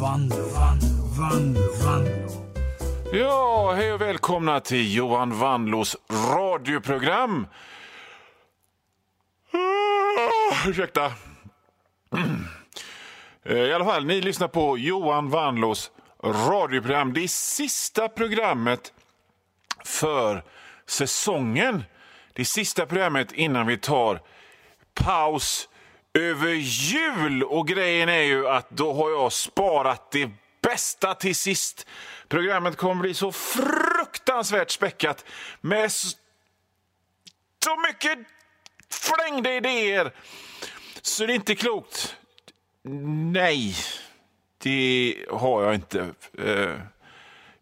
Vanlo, 0.00 0.36
Vanlo, 0.36 0.88
Vanlo, 1.18 1.60
Vanlo. 1.84 2.28
Ja, 3.12 3.72
hej 3.76 3.92
och 3.92 4.00
välkomna 4.00 4.60
till 4.60 4.94
Johan 4.94 5.38
Vanlos 5.38 5.96
radioprogram. 6.10 7.46
Ah, 9.52 10.68
ursäkta. 10.68 11.12
Eh, 13.42 13.56
I 13.56 13.72
alla 13.72 13.84
fall, 13.84 14.04
ni 14.06 14.20
lyssnar 14.20 14.48
på 14.48 14.78
Johan 14.78 15.30
Vanlos 15.30 15.90
radioprogram. 16.24 17.12
Det 17.12 17.24
är 17.24 17.28
sista 17.28 18.08
programmet 18.08 18.92
för 19.84 20.44
säsongen. 20.86 21.84
Det 22.32 22.42
är 22.42 22.46
sista 22.46 22.86
programmet 22.86 23.32
innan 23.32 23.66
vi 23.66 23.78
tar 23.78 24.20
paus 24.94 25.68
över 26.14 26.52
jul. 26.54 27.42
Och 27.42 27.68
grejen 27.68 28.08
är 28.08 28.22
ju 28.22 28.48
att 28.48 28.70
då 28.70 28.92
har 28.92 29.10
jag 29.10 29.32
sparat 29.32 30.10
det 30.10 30.30
bästa 30.62 31.14
till 31.14 31.36
sist. 31.36 31.86
Programmet 32.28 32.76
kommer 32.76 33.02
bli 33.02 33.14
så 33.14 33.32
fruktansvärt 33.32 34.70
späckat 34.70 35.24
med 35.60 35.92
så 35.92 36.16
mycket 37.88 38.18
flängda 38.90 39.54
idéer 39.54 40.12
så 41.02 41.26
det 41.26 41.32
är 41.32 41.34
inte 41.34 41.54
klokt. 41.54 42.16
Nej, 43.32 43.74
det 44.58 45.16
har 45.30 45.62
jag 45.62 45.74
inte. 45.74 46.14
Eh, 46.38 46.80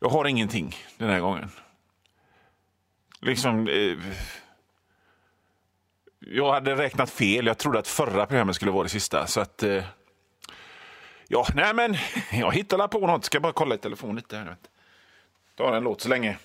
jag 0.00 0.08
har 0.08 0.24
ingenting 0.24 0.76
den 0.96 1.10
här 1.10 1.20
gången. 1.20 1.50
Liksom... 3.20 3.68
Eh, 3.68 3.98
jag 6.30 6.52
hade 6.52 6.74
räknat 6.76 7.10
fel. 7.10 7.46
Jag 7.46 7.58
trodde 7.58 7.78
att 7.78 7.88
förra 7.88 8.26
programmet 8.26 8.56
skulle 8.56 8.70
vara 8.70 8.82
det 8.82 8.88
sista. 8.88 9.26
Så 9.26 9.40
att... 9.40 9.62
eh, 9.62 9.84
Ja, 11.30 11.46
nej 11.54 11.74
men 11.74 11.96
jag 12.32 12.52
hittade 12.54 12.88
på 12.88 13.06
något. 13.06 13.24
Ska 13.24 13.40
bara 13.40 13.52
kolla 13.52 13.74
i 13.74 13.78
telefon 13.78 14.16
lite. 14.16 14.36
Här. 14.36 14.56
Ta 15.56 15.76
en 15.76 15.84
låt 15.84 16.00
så 16.00 16.08
länge. 16.08 16.38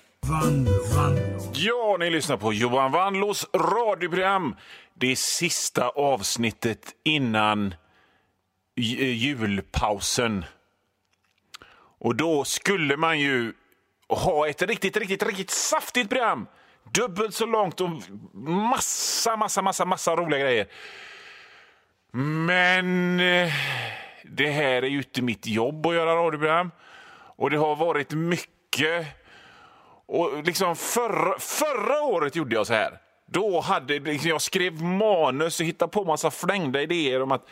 Ja, 1.52 1.96
ni 2.00 2.10
lyssnar 2.10 2.36
på 2.36 2.52
Johan 2.52 2.92
Wanlås 2.92 3.46
radioprogram. 3.54 4.56
Det 4.94 5.06
är 5.12 5.16
sista 5.16 5.88
avsnittet 5.88 6.94
innan 7.02 7.74
eh, 8.76 9.12
julpausen. 9.12 10.44
Och 11.98 12.16
då 12.16 12.44
skulle 12.44 12.96
man 12.96 13.20
ju 13.20 13.52
ha 14.08 14.48
ett 14.48 14.62
riktigt, 14.62 14.96
riktigt, 14.96 15.22
riktigt 15.22 15.50
saftigt 15.50 16.08
program. 16.10 16.46
Dubbelt 16.90 17.34
så 17.34 17.46
långt 17.46 17.80
och 17.80 17.90
massa, 18.34 19.36
massa, 19.36 19.62
massa, 19.62 19.84
massa 19.84 20.16
roliga 20.16 20.40
grejer. 20.40 20.66
Men 22.46 23.20
eh, 23.20 23.52
det 24.24 24.50
här 24.50 24.82
är 24.82 24.88
ju 24.88 24.98
inte 24.98 25.22
mitt 25.22 25.46
jobb 25.46 25.86
att 25.86 25.94
göra 25.94 26.16
radioprogram. 26.16 26.70
Och 27.36 27.50
det 27.50 27.56
har 27.56 27.76
varit 27.76 28.12
mycket 28.12 29.06
och 30.06 30.44
liksom 30.44 30.76
förra, 30.76 31.38
förra 31.38 32.02
året 32.02 32.36
gjorde 32.36 32.54
jag 32.54 32.66
så 32.66 32.74
här. 32.74 32.98
Då 33.26 33.60
hade 33.60 33.98
liksom, 33.98 34.28
jag 34.28 34.42
skrev 34.42 34.82
manus 34.82 35.60
och 35.60 35.66
hittade 35.66 35.92
på 35.92 36.04
massa 36.04 36.30
flängda 36.30 36.82
idéer 36.82 37.22
om 37.22 37.32
att 37.32 37.48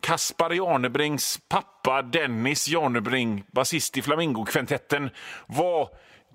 Kaspar 0.00 0.50
Janebrings 0.50 1.40
pappa 1.48 2.02
Dennis 2.02 2.68
Janebring, 2.68 3.44
basist 3.52 3.96
i 3.96 4.02
Flamingokvintetten, 4.02 5.10
var 5.46 5.88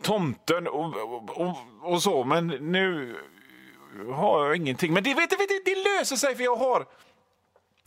tomten 0.04 0.68
och, 0.68 0.96
och, 0.96 1.42
och, 1.42 1.58
och 1.82 2.04
så. 2.04 2.24
Men 2.24 2.48
nu 2.48 3.16
har 4.14 4.46
jag 4.46 4.56
ingenting. 4.56 4.94
Men 4.94 5.04
det, 5.04 5.14
vet, 5.14 5.32
vet, 5.32 5.50
det, 5.50 5.62
det 5.66 5.76
löser 5.84 6.16
sig 6.16 6.36
för 6.36 6.44
jag 6.44 6.56
har 6.56 6.86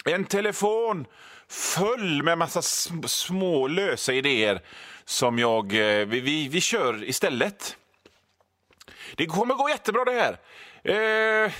en 0.05 0.25
telefon 0.25 1.07
full 1.49 2.23
med 2.23 2.39
massa 2.39 2.63
små 3.07 3.67
lösa 3.67 4.13
idéer 4.13 4.61
som 5.05 5.39
jag... 5.39 5.65
Eh, 5.73 6.07
vi, 6.07 6.21
vi, 6.21 6.49
vi 6.49 6.61
kör 6.61 7.05
istället. 7.05 7.77
Det 9.17 9.27
kommer 9.27 9.55
gå 9.55 9.69
jättebra 9.69 10.05
det 10.05 10.13
här. 10.13 10.39
Eh, 10.85 11.53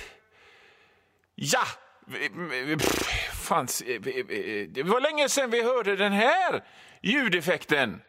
ja! 1.35 1.63
Pff, 2.77 3.07
Fanns, 3.47 3.81
eh, 3.81 3.95
eh, 3.95 4.67
det 4.69 4.83
var 4.83 5.01
länge 5.01 5.29
sedan 5.29 5.49
vi 5.49 5.63
hörde 5.63 5.95
den 5.95 6.11
här 6.11 6.63
ljudeffekten. 7.01 8.01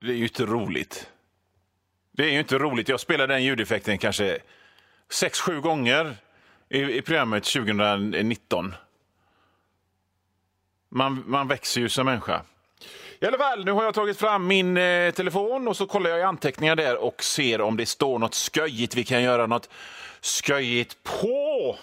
Det 0.00 0.12
är 0.12 0.16
ju 0.16 0.22
inte 0.22 0.46
roligt. 0.46 1.10
Det 2.12 2.24
är 2.24 2.30
ju 2.30 2.38
inte 2.38 2.58
roligt. 2.58 2.88
Jag 2.88 3.00
spelade 3.00 3.34
den 3.34 3.44
ljudeffekten 3.44 3.98
kanske 3.98 4.38
sex, 5.10 5.40
sju 5.40 5.60
gånger 5.60 6.16
i, 6.68 6.82
i 6.82 7.02
programmet 7.02 7.44
2019. 7.44 8.74
Man, 10.88 11.24
man 11.26 11.48
växer 11.48 11.80
ju 11.80 11.88
som 11.88 12.06
människa. 12.06 12.42
I 13.20 13.26
alla 13.26 13.38
fall, 13.38 13.64
nu 13.64 13.72
har 13.72 13.84
jag 13.84 13.94
tagit 13.94 14.18
fram 14.18 14.46
min 14.46 14.76
eh, 14.76 15.10
telefon 15.10 15.68
och 15.68 15.76
så 15.76 15.86
kollar 15.86 16.10
jag 16.10 16.18
i 16.18 16.22
anteckningar 16.22 16.76
där 16.76 16.96
och 16.96 17.22
ser 17.22 17.60
om 17.60 17.76
det 17.76 17.86
står 17.86 18.18
något 18.18 18.34
sköjigt 18.34 18.94
vi 18.94 19.04
kan 19.04 19.22
göra 19.22 19.46
något 19.46 19.68
sköjigt 20.22 21.02
på. 21.02 21.78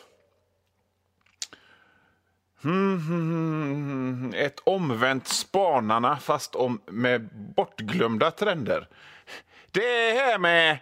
Hmm, 2.61 2.97
hmm, 2.97 3.07
hmm 3.07 3.42
ett 4.45 4.59
omvänt 4.63 5.27
Spanarna 5.27 6.17
fast 6.17 6.55
om, 6.55 6.81
med 6.85 7.29
bortglömda 7.55 8.31
trender. 8.31 8.87
Det 9.71 10.11
här 10.11 10.37
med, 10.37 10.77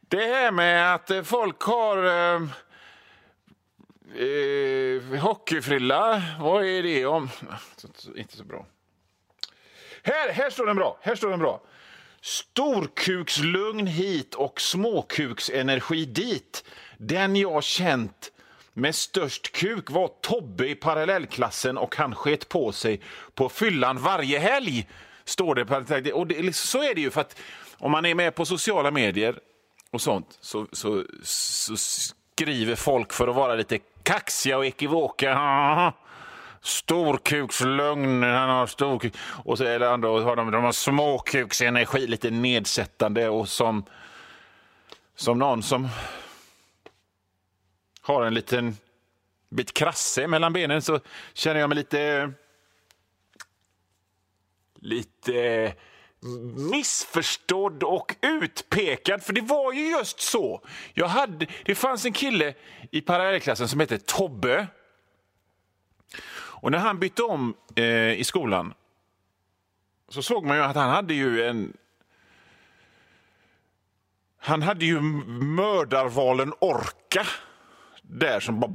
det 0.00 0.24
här 0.24 0.52
med 0.52 0.94
att 0.94 1.10
folk 1.24 1.60
har 1.60 2.04
eh, 2.04 2.42
eh, 4.22 5.20
hockeyfrilla, 5.20 6.22
vad 6.40 6.64
är 6.64 6.82
det 6.82 7.06
om? 7.06 7.30
Inte 8.16 8.36
så 8.36 8.44
bra. 8.44 8.66
Här, 10.02 10.32
här 10.32 10.50
står 10.50 10.66
den 10.66 10.76
bra. 10.76 10.98
Här 11.02 11.14
står 11.14 11.30
den 11.30 11.38
bra. 11.38 11.60
Storkukslugn 12.20 13.86
hit 13.86 14.34
och 14.34 14.60
småkuksenergi 14.60 16.04
dit. 16.04 16.64
Den 16.96 17.36
jag 17.36 17.64
känt 17.64 18.32
med 18.78 18.94
störst 18.94 19.52
kuk 19.52 19.90
var 19.90 20.10
Tobbe 20.22 20.68
i 20.68 20.74
parallellklassen 20.74 21.78
och 21.78 21.96
han 21.96 22.14
sket 22.14 22.48
på 22.48 22.72
sig 22.72 23.00
på 23.34 23.48
fyllan 23.48 23.98
varje 23.98 24.38
helg. 24.38 24.88
Står 25.24 25.54
det. 25.54 25.64
på- 25.66 26.12
Och 26.14 26.26
det, 26.26 26.42
liksom, 26.42 26.80
så 26.80 26.82
är 26.90 26.94
det 26.94 27.00
ju 27.00 27.10
för 27.10 27.20
att 27.20 27.36
om 27.78 27.92
man 27.92 28.06
är 28.06 28.14
med 28.14 28.34
på 28.34 28.44
sociala 28.44 28.90
medier 28.90 29.38
och 29.90 30.00
sånt 30.00 30.38
så, 30.40 30.66
så, 30.72 31.04
så 31.22 31.76
skriver 31.76 32.74
folk 32.74 33.12
för 33.12 33.28
att 33.28 33.36
vara 33.36 33.54
lite 33.54 33.78
kaxiga 34.02 34.58
och 34.58 34.66
ekivoka. 34.66 35.92
Storkukslögn, 36.62 38.22
han 38.22 38.48
har 38.48 38.66
storkuk. 38.66 39.14
Och 39.44 39.58
så 39.58 39.64
är 39.64 39.78
det 39.78 39.90
andra, 39.90 40.10
och 40.10 40.22
har 40.22 40.36
de, 40.36 40.50
de 40.50 40.64
har 40.64 40.72
småkuksenergi, 40.72 42.06
lite 42.06 42.30
nedsättande 42.30 43.28
och 43.28 43.48
som, 43.48 43.84
som 45.16 45.38
någon 45.38 45.62
som 45.62 45.88
har 48.08 48.22
en 48.22 48.34
liten 48.34 48.76
bit 49.48 49.74
krasse 49.74 50.26
mellan 50.26 50.52
benen 50.52 50.82
så 50.82 51.00
känner 51.34 51.60
jag 51.60 51.68
mig 51.68 51.76
lite 51.78 52.32
lite 54.74 55.74
missförstådd 56.70 57.82
och 57.82 58.16
utpekad. 58.22 59.22
För 59.22 59.32
det 59.32 59.40
var 59.40 59.72
ju 59.72 59.90
just 59.90 60.20
så. 60.20 60.62
Jag 60.94 61.08
hade, 61.08 61.46
det 61.64 61.74
fanns 61.74 62.04
en 62.04 62.12
kille 62.12 62.54
i 62.90 63.00
parallellklassen 63.00 63.68
som 63.68 63.80
hette 63.80 63.98
Tobbe. 63.98 64.66
Och 66.30 66.70
när 66.70 66.78
han 66.78 66.98
bytte 66.98 67.22
om 67.22 67.54
eh, 67.74 68.12
i 68.12 68.24
skolan 68.24 68.74
så 70.08 70.22
såg 70.22 70.44
man 70.44 70.56
ju 70.56 70.62
att 70.62 70.76
han 70.76 70.90
hade 70.90 71.14
ju 71.14 71.42
en... 71.42 71.76
Han 74.40 74.62
hade 74.62 74.84
ju 74.84 75.00
mördarvalen 75.00 76.52
Orka 76.58 77.26
där 78.08 78.40
som 78.40 78.60
bara... 78.60 78.72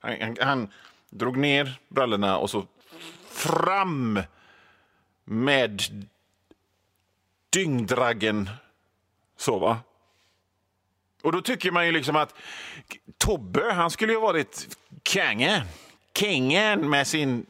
Han, 0.00 0.16
han, 0.20 0.36
han 0.40 0.68
drog 1.10 1.36
ner 1.36 1.80
brallorna 1.88 2.38
och 2.38 2.50
så 2.50 2.66
fram 3.30 4.20
med 5.24 5.82
dyngdraggen. 7.50 8.50
Så, 9.36 9.58
va? 9.58 9.78
Och 11.22 11.32
då 11.32 11.40
tycker 11.40 11.70
man 11.70 11.86
ju 11.86 11.92
liksom 11.92 12.16
att 12.16 12.34
Tobbe, 13.18 13.72
han 13.72 13.90
skulle 13.90 14.12
ju 14.12 14.18
ha 14.18 14.26
varit 14.26 14.76
kungen. 15.02 15.62
Kingen 16.14 16.90
med 16.90 17.06
sin 17.06 17.46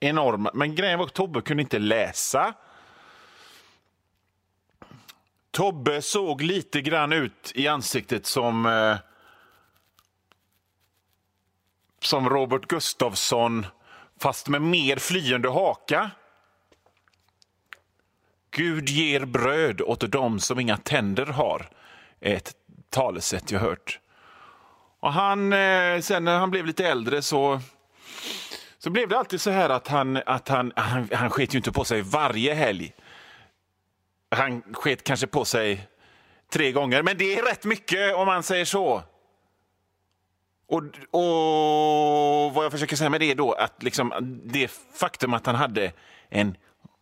enorma... 0.00 0.50
Men 0.54 0.74
grejen 0.74 0.98
var 0.98 1.06
att 1.06 1.14
Tobbe 1.14 1.40
kunde 1.40 1.62
inte 1.62 1.78
läsa. 1.78 2.54
Tobbe 5.50 6.02
såg 6.02 6.42
lite 6.42 6.80
grann 6.80 7.12
ut 7.12 7.52
i 7.54 7.68
ansiktet 7.68 8.26
som 8.26 8.66
eh, 8.66 8.96
som 12.04 12.28
Robert 12.28 12.66
Gustafsson, 12.66 13.66
fast 14.20 14.48
med 14.48 14.62
mer 14.62 14.96
flyende 14.96 15.48
haka. 15.48 16.10
Gud 18.50 18.88
ger 18.88 19.24
bröd 19.24 19.80
åt 19.80 20.12
dem 20.12 20.40
som 20.40 20.60
inga 20.60 20.76
tänder 20.76 21.26
har, 21.26 21.68
är 22.20 22.34
ett 22.34 22.54
talesätt 22.90 23.50
jag 23.50 23.60
hört. 23.60 24.00
Och 25.00 25.12
han, 25.12 25.52
eh, 25.52 26.00
sen 26.00 26.24
när 26.24 26.38
han 26.38 26.50
blev 26.50 26.66
lite 26.66 26.88
äldre 26.88 27.22
så, 27.22 27.60
så 28.78 28.90
blev 28.90 29.08
det 29.08 29.18
alltid 29.18 29.40
så 29.40 29.50
här 29.50 29.68
att 29.68 29.88
han, 29.88 30.16
att 30.26 30.48
han, 30.48 30.72
han, 30.76 31.08
han 31.12 31.30
sket 31.30 31.54
ju 31.54 31.58
inte 31.58 31.72
på 31.72 31.84
sig 31.84 32.02
varje 32.02 32.54
helg. 32.54 32.92
Han 34.30 34.62
sket 34.72 35.04
kanske 35.04 35.26
på 35.26 35.44
sig 35.44 35.88
tre 36.52 36.72
gånger, 36.72 37.02
men 37.02 37.18
det 37.18 37.38
är 37.38 37.42
rätt 37.42 37.64
mycket 37.64 38.14
om 38.14 38.26
man 38.26 38.42
säger 38.42 38.64
så. 38.64 39.02
Och, 40.70 40.82
och 41.10 42.54
vad 42.54 42.64
jag 42.64 42.72
försöker 42.72 42.96
säga 42.96 43.10
med 43.10 43.20
det 43.20 43.30
är 43.30 43.34
då 43.34 43.52
att 43.52 43.82
liksom, 43.82 44.40
det 44.44 44.70
faktum 44.94 45.34
att 45.34 45.46
han 45.46 45.54
hade 45.54 45.92
en 46.28 46.56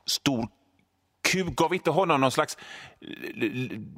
stor 0.06 0.48
kuk 1.22 1.56
gav 1.56 1.74
inte 1.74 1.90
honom 1.90 2.20
någon 2.20 2.30
slags 2.30 2.58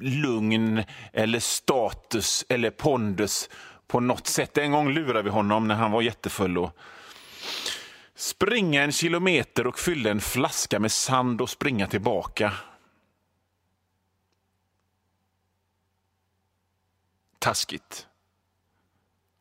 lugn 0.00 0.82
eller 1.12 1.40
status 1.40 2.44
eller 2.48 2.70
pondus 2.70 3.48
på 3.86 4.00
något 4.00 4.26
sätt. 4.26 4.58
En 4.58 4.72
gång 4.72 4.92
lurade 4.92 5.22
vi 5.22 5.30
honom 5.30 5.68
när 5.68 5.74
han 5.74 5.90
var 5.90 6.02
jättefull 6.02 6.58
och 6.58 6.76
springa 8.14 8.82
en 8.82 8.92
kilometer 8.92 9.66
och 9.66 9.78
fylla 9.78 10.10
en 10.10 10.20
flaska 10.20 10.78
med 10.78 10.92
sand 10.92 11.40
och 11.40 11.50
springa 11.50 11.86
tillbaka. 11.86 12.52
Taskigt. 17.38 18.06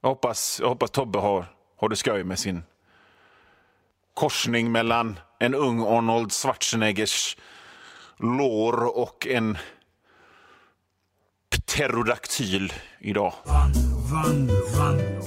Jag 0.01 0.09
hoppas, 0.09 0.59
jag 0.61 0.69
hoppas 0.69 0.91
Tobbe 0.91 1.19
har, 1.19 1.45
har 1.77 1.89
det 1.89 1.95
skoj 1.95 2.23
med 2.23 2.39
sin 2.39 2.63
korsning 4.13 4.71
mellan 4.71 5.19
en 5.39 5.55
ung 5.55 5.81
Arnold 5.81 6.31
Schwarzeneggers 6.31 7.37
lår 8.17 8.97
och 8.97 9.27
en 9.27 9.57
pterodaktyl 11.49 12.73
idag. 12.99 13.33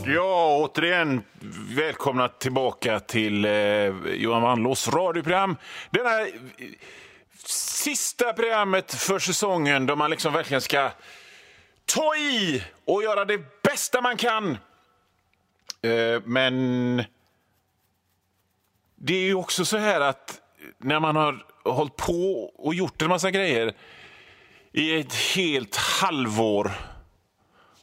Ja, 0.06 0.56
återigen 0.60 1.22
välkomna 1.76 2.28
tillbaka 2.28 3.00
till 3.00 3.44
eh, 3.44 3.52
Johan 4.14 4.42
Wannlås 4.42 4.88
radioprogram. 4.88 5.56
Det 5.90 6.02
här 6.02 6.20
eh, 6.22 6.28
sista 7.46 8.32
programmet 8.32 8.94
för 8.94 9.19
säsongen 9.19 9.86
då 9.86 9.96
man 9.96 10.10
liksom 10.10 10.32
verkligen 10.32 10.60
ska 10.60 10.90
ta 11.84 12.16
i 12.16 12.64
och 12.84 13.02
göra 13.02 13.24
det 13.24 13.61
bästa 13.72 14.00
man 14.00 14.16
kan. 14.16 14.58
Eh, 15.82 16.22
men 16.24 16.96
det 18.96 19.14
är 19.14 19.24
ju 19.24 19.34
också 19.34 19.64
så 19.64 19.76
här 19.76 20.00
att 20.00 20.40
när 20.78 21.00
man 21.00 21.16
har 21.16 21.46
hållit 21.64 21.96
på 21.96 22.50
och 22.58 22.74
gjort 22.74 23.02
en 23.02 23.08
massa 23.08 23.30
grejer 23.30 23.74
i 24.72 25.00
ett 25.00 25.14
helt 25.14 25.76
halvår 25.76 26.72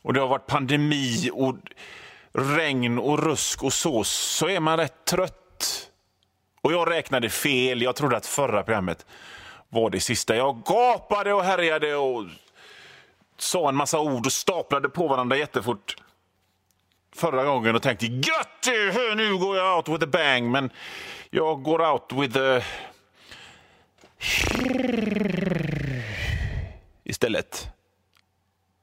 och 0.01 0.13
det 0.13 0.19
har 0.19 0.27
varit 0.27 0.47
pandemi 0.47 1.30
och 1.33 1.56
regn 2.33 3.00
och 3.00 3.24
rusk 3.24 3.63
och 3.63 3.74
så, 3.74 4.03
så 4.03 4.47
är 4.47 4.59
man 4.59 4.77
rätt 4.77 5.06
trött. 5.06 5.89
Och 6.62 6.74
jag 6.74 6.91
räknade 6.91 7.30
fel. 7.30 7.81
Jag 7.81 7.95
trodde 7.95 8.18
att 8.18 8.25
förra 8.25 8.63
programmet 8.63 9.06
var 9.69 9.89
det 9.89 10.00
sista. 10.00 10.36
Jag 10.36 10.63
gapade 10.65 11.33
och 11.33 11.44
härjade 11.44 11.95
och 11.95 12.25
sa 13.41 13.69
en 13.69 13.75
massa 13.75 14.00
ord 14.00 14.25
och 14.25 14.31
staplade 14.31 14.89
på 14.89 15.07
varandra 15.07 15.38
jättefort 15.38 15.95
förra 17.15 17.45
gången 17.45 17.75
och 17.75 17.81
tänkte 17.81 18.06
gött 18.06 18.68
nu 19.15 19.38
går 19.38 19.57
jag 19.57 19.75
out 19.75 19.88
with 19.89 20.03
a 20.03 20.07
bang. 20.12 20.51
Men 20.51 20.69
jag 21.30 21.63
går 21.63 21.91
out 21.91 22.13
with 22.13 22.38
a... 22.39 22.62
istället. 27.03 27.68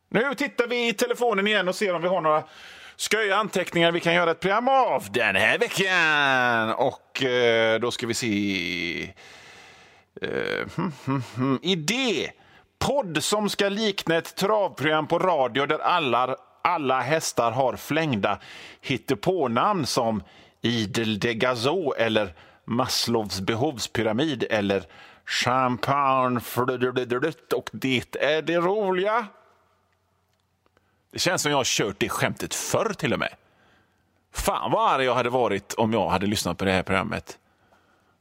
Nu 0.08 0.35
tittar 0.35 0.67
vi 0.67 0.88
i 0.88 0.93
telefonen 0.93 1.47
igen 1.47 1.69
och 1.69 1.75
ser 1.75 1.94
om 1.94 2.03
vi 2.03 2.08
har 2.08 2.20
några 2.20 2.44
sköja 2.97 3.37
anteckningar 3.37 3.93
vi 3.93 4.00
kan 4.00 4.14
göra 4.14 4.31
ett 4.31 4.41
program 4.41 4.69
av 4.69 5.12
den 5.12 5.37
här 5.37 5.58
veckan. 5.58 6.75
Och 6.75 7.23
eh, 7.23 7.81
då 7.81 7.91
ska 7.91 8.06
vi 8.06 8.14
se... 8.14 9.12
Eh, 10.23 10.69
hmm, 10.76 10.93
hmm, 11.05 11.23
hmm. 11.37 11.58
Idé! 11.62 12.31
Podd 12.78 13.25
som 13.25 13.50
ska 13.50 13.69
likna 13.69 14.17
ett 14.17 14.37
travprogram 14.37 15.06
på 15.06 15.19
radio 15.19 15.67
där 15.67 15.78
alla, 15.78 16.37
alla 16.62 17.00
hästar 17.00 17.50
har 17.50 17.76
flängda 17.76 18.38
hittepånamn 18.81 19.87
som 19.87 20.23
Idel 20.61 21.19
de 21.19 21.34
Gazo 21.34 21.93
eller 21.93 22.34
Maslows 22.64 23.40
behovspyramid 23.40 24.44
eller 24.50 24.84
Champagne 25.26 26.40
och 27.55 27.70
det 27.73 28.17
är 28.17 28.43
det 28.43 28.56
roliga. 28.56 29.26
Det 31.12 31.19
känns 31.19 31.43
som 31.43 31.50
jag 31.50 31.58
har 31.58 31.64
kört 31.64 31.96
det 31.99 32.08
skämtet 32.08 32.55
förr 32.55 32.93
till 32.93 33.12
och 33.12 33.19
med. 33.19 33.34
Fan 34.32 34.70
vad 34.70 34.90
arg 34.93 35.05
jag 35.05 35.14
hade 35.14 35.31
varit 35.31 35.75
om 35.75 35.93
jag 35.93 36.08
hade 36.08 36.26
lyssnat 36.26 36.58
på 36.58 36.64
det 36.64 36.72
här 36.72 36.82
programmet 36.82 37.38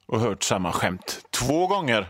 och 0.05 0.19
hört 0.19 0.43
samma 0.43 0.71
skämt 0.71 1.25
två 1.29 1.67
gånger. 1.67 2.09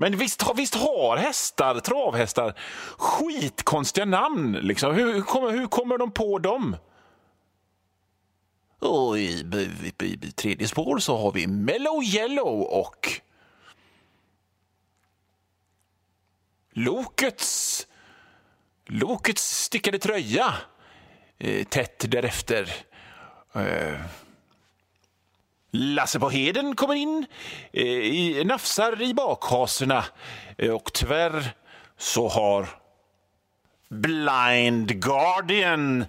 Men 0.00 0.16
visst, 0.16 0.42
visst 0.56 0.74
har 0.74 1.16
hästar, 1.16 1.80
travhästar 1.80 2.54
skitkonstiga 2.98 4.04
namn. 4.04 4.52
Liksom. 4.52 4.94
Hur, 4.94 5.14
hur, 5.14 5.22
kommer, 5.22 5.50
hur 5.50 5.66
kommer 5.66 5.98
de 5.98 6.10
på 6.10 6.38
dem? 6.38 6.76
Och 8.78 9.18
i, 9.18 9.22
i, 9.22 9.92
i, 10.04 10.18
i 10.22 10.32
tredje 10.32 10.68
spår 10.68 10.98
så 10.98 11.16
har 11.16 11.32
vi 11.32 11.46
Mellow 11.46 12.02
Yellow 12.04 12.62
och 12.62 13.20
Lokets 16.72 17.86
Lokets 18.86 19.64
stickade 19.64 19.98
tröja. 19.98 20.54
Eh, 21.38 21.64
tätt 21.64 22.10
därefter. 22.10 22.74
Eh, 23.52 24.00
Lasse 25.70 26.20
på 26.20 26.30
Heden 26.30 26.76
kommer 26.76 26.94
in, 26.94 27.26
eh, 27.72 27.84
i, 27.84 28.44
nafsar 28.44 29.02
i 29.02 29.14
bakhaserna 29.14 30.04
eh, 30.58 30.70
och 30.70 30.92
tyvärr 30.92 31.54
så 31.96 32.28
har 32.28 32.68
Blind 33.88 35.00
Guardian 35.02 36.04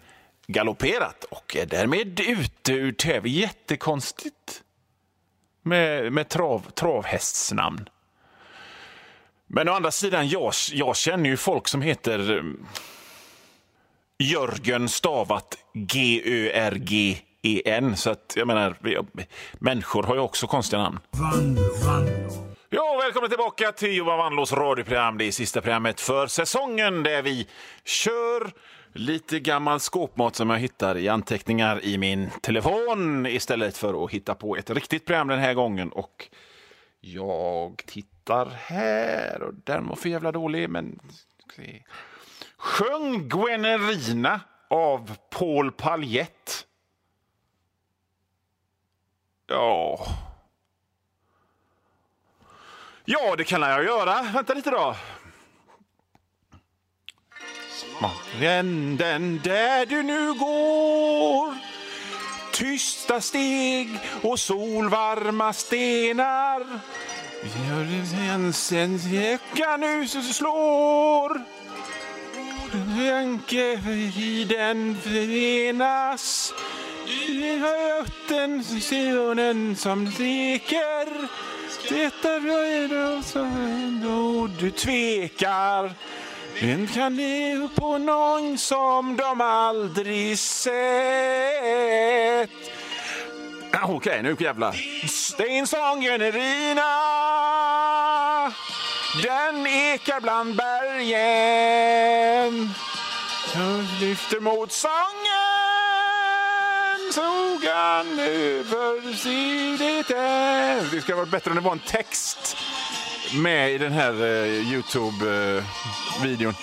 galopperat 0.48 1.24
och 1.24 1.56
är 1.56 1.66
därmed 1.66 2.20
ute 2.20 2.74
ur 2.74 2.92
tv. 2.92 3.30
Jättekonstigt 3.30 4.64
med, 5.62 6.14
med 6.14 6.30
trav, 6.30 6.72
travhästsnamn. 6.72 7.90
Men 9.48 9.70
å 9.70 9.74
andra 9.74 9.92
sidan, 9.92 10.30
jag, 10.30 10.54
jag 10.72 10.96
känner 10.96 11.30
ju 11.30 11.38
folk 11.38 11.68
som 11.68 11.82
heter 11.82 12.38
eh, 12.38 12.44
Jörgen 14.18 14.90
stavat 14.90 15.58
G-Ö-R-G. 15.74 17.22
E-N. 17.42 17.96
Så 17.96 18.10
att, 18.10 18.34
jag 18.36 18.48
menar, 18.48 18.76
människor 19.54 20.04
har 20.04 20.16
ju 20.16 20.22
också 20.22 20.48
konstiga 20.48 20.82
namn. 20.82 21.00
Van, 21.12 21.56
van. 21.86 22.10
Ja, 22.70 23.00
välkomna 23.04 23.28
tillbaka 23.30 23.72
till 23.72 23.96
Johan 23.96 24.18
Wannlås 24.18 24.54
radioprogram. 24.54 25.18
Det 25.18 25.26
är 25.26 25.32
sista 25.32 25.62
programmet 25.62 26.02
för 26.02 26.28
säsongen 26.28 27.04
där 27.04 27.22
vi 27.22 27.48
kör 27.86 28.52
lite 28.94 29.40
gammal 29.40 29.80
skåpmat 29.80 30.36
som 30.36 30.50
jag 30.50 30.58
hittar 30.58 30.98
i 30.98 31.10
anteckningar 31.10 31.86
i 31.86 31.98
min 31.98 32.30
telefon 32.42 33.26
istället 33.26 33.78
för 33.78 34.06
att 34.06 34.12
hitta 34.12 34.36
på 34.36 34.56
ett 34.56 34.70
riktigt 34.70 35.06
program 35.06 35.28
den 35.28 35.40
här 35.40 35.54
gången. 35.54 35.92
Och 35.92 36.30
jag 37.02 37.84
tittar 37.88 38.46
här 38.46 39.44
och 39.44 39.54
den 39.54 39.88
var 39.88 39.96
för 39.96 40.10
jävla 40.10 40.32
dålig, 40.32 40.70
men... 40.70 41.00
Sjöng 42.58 43.30
Gwenerina 43.30 44.42
av 44.70 45.16
Paul 45.30 45.72
Paljett. 45.72 46.68
Ja... 49.52 50.08
Ja, 53.06 53.36
det 53.36 53.44
kan 53.44 53.62
jag 53.62 53.84
göra. 53.84 54.22
Vänta 54.22 54.54
lite 54.54 54.72
då. 54.72 54.96
Änden 58.42 59.42
där 59.44 59.86
du 59.86 60.04
nu 60.04 60.34
går. 60.34 61.56
Tysta 62.54 63.22
steg 63.22 64.00
och 64.24 64.40
solvarma 64.40 65.54
stenar. 65.54 66.66
En 68.72 68.98
vecka 68.98 69.78
nu 69.78 70.08
så 70.08 70.22
slår. 70.22 71.42
Anke 73.12 73.80
i 74.18 74.46
den 74.50 74.98
förenas. 75.02 76.54
Ötten 78.00 78.64
ögonen 78.92 79.76
som 79.76 80.06
leker 80.06 81.08
Detta 81.90 82.40
röjer 82.40 82.88
det 82.88 83.40
ändå 83.40 84.48
du 84.60 84.72
tvekar. 84.72 85.94
Vem 86.62 86.88
kan 86.88 87.16
leva 87.16 87.70
på 87.76 87.98
någon 87.98 88.58
som 88.58 89.18
de 89.18 89.42
aldrig 89.42 90.40
sett. 90.40 90.72
Ah, 93.72 93.84
okej, 93.84 93.96
okay, 93.96 94.22
nu 94.22 94.36
jävlar. 94.40 94.76
Stensången 95.08 96.32
Rina 96.32 96.92
Den 99.24 99.68
ekar 99.68 100.22
bland 100.22 100.56
bergen 100.56 101.14
Jag 103.54 103.86
lyfter 104.02 104.40
mot 104.40 104.72
sången 104.72 105.51
Sågan 107.12 108.20
över 108.20 109.14
sidan 109.14 110.04
Det 110.92 111.02
skulle 111.02 111.16
vara 111.16 111.26
bättre 111.26 111.52
om 111.52 111.56
det 111.56 111.62
var 111.62 111.72
en 111.72 111.80
text 111.80 112.58
med 113.34 113.72
i 113.72 113.78
den 113.78 113.92
här 113.92 114.14
uh, 114.14 114.74
Youtube-videon. 114.74 116.50
Uh, 116.50 116.56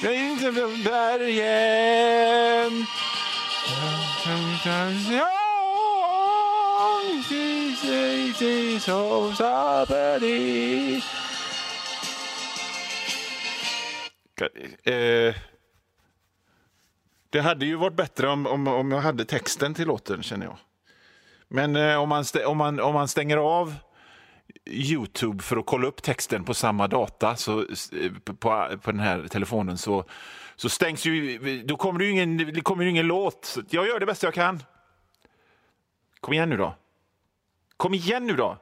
bergen. 0.85 2.87
Eh, 14.85 15.35
det 17.31 17.41
hade 17.41 17.67
ju 17.67 17.75
varit 17.75 17.97
bättre 17.97 18.29
om, 18.29 18.47
om, 18.47 18.69
om 18.69 18.91
jag 18.91 19.01
hade 19.01 19.25
texten 19.25 19.75
till 19.75 19.87
låten, 19.87 20.23
känner 20.23 20.47
jag. 20.47 20.57
Men 21.49 21.77
eh, 21.77 21.97
om, 21.97 22.09
man 22.09 22.25
om, 22.47 22.57
man, 22.57 22.81
om 22.81 22.95
man 22.95 23.09
stänger 23.09 23.37
av 23.37 23.75
Youtube 24.67 25.43
för 25.43 25.57
att 25.57 25.67
kolla 25.67 25.87
upp 25.89 26.03
texten 26.03 26.45
på 26.45 26.55
samma 26.55 26.89
data 26.89 27.37
så, 27.37 27.61
eh, 27.61 28.13
på, 28.25 28.35
på 28.83 28.91
den 28.91 29.01
här 29.01 29.29
telefonen 29.29 29.79
så, 29.79 30.05
så 30.57 30.69
stängs 30.69 31.07
ju... 31.07 31.63
Då 31.63 31.77
kommer 31.77 31.99
det 31.99 32.05
ju 32.05 32.11
ingen, 32.11 32.37
det 32.37 32.61
kommer 32.61 32.85
ju 32.85 32.91
ingen 32.91 33.07
låt. 33.07 33.59
Jag 33.71 33.87
gör 33.87 34.01
det 34.01 34.07
bästa 34.07 34.27
jag 34.27 34.35
kan. 34.35 34.63
Kom 36.21 36.35
igen 36.35 36.51
nu 36.51 36.57
då. 36.57 36.75
Kom 37.77 37.95
igen 37.95 38.27
nu 38.27 38.37
då! 38.37 38.59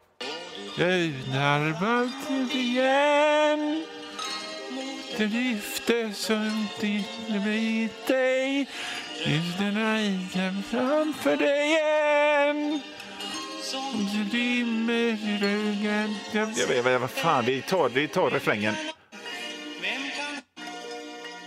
Jag 0.79 0.89
närmar 1.29 2.11
igen 2.55 3.87
mot 5.19 5.31
det 5.31 5.39
lyfte 5.39 5.93
mig 6.79 7.05
med 7.29 7.89
dig 8.07 8.69
Lyfterna 9.25 10.01
igen 10.01 10.63
framför 10.71 11.37
dig 11.37 11.67
igen 11.67 12.81
Som 13.63 14.09
du 14.13 14.39
dimmer 14.39 14.93
i 14.93 15.39
ryggen 15.43 16.15
Jag 16.57 16.83
vet 16.83 17.01
vad 17.01 17.11
fan, 17.11 17.45
vi 17.45 17.63
tar, 17.63 17.89
vi 17.89 18.09
tar 18.09 18.31
refrängen. 18.31 18.75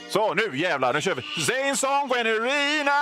Så, 0.10 0.34
nu 0.34 0.58
jävlar, 0.58 0.94
nu 0.94 1.02
kör 1.02 1.16
vi! 1.16 1.22
Sing 1.22 1.76
song 1.76 2.10
when 2.10 2.28
arena 2.28 3.00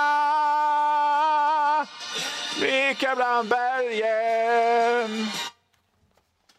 Veka 2.60 3.16
bland 3.16 3.48
bergen. 3.48 5.26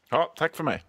Ja, 0.09 0.33
tack 0.37 0.55
för 0.55 0.63
mig. 0.63 0.88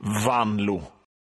vanlo. 0.00 0.93